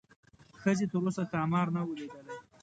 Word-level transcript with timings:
ښځې 0.59 0.85
تر 0.91 0.97
اوسه 1.05 1.23
ښامار 1.31 1.67
نه 1.75 1.81
و 1.87 1.95
لیدلی. 1.97 2.35